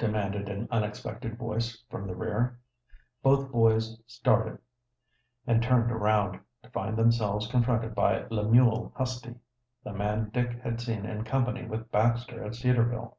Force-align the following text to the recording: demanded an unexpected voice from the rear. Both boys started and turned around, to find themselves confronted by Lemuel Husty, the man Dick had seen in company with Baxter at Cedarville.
demanded 0.00 0.48
an 0.48 0.66
unexpected 0.72 1.38
voice 1.38 1.80
from 1.88 2.08
the 2.08 2.16
rear. 2.16 2.58
Both 3.22 3.52
boys 3.52 4.00
started 4.04 4.58
and 5.46 5.62
turned 5.62 5.92
around, 5.92 6.40
to 6.64 6.70
find 6.70 6.96
themselves 6.96 7.46
confronted 7.46 7.94
by 7.94 8.26
Lemuel 8.30 8.92
Husty, 8.96 9.38
the 9.84 9.92
man 9.92 10.30
Dick 10.34 10.60
had 10.60 10.80
seen 10.80 11.04
in 11.06 11.22
company 11.22 11.66
with 11.68 11.88
Baxter 11.92 12.42
at 12.42 12.56
Cedarville. 12.56 13.16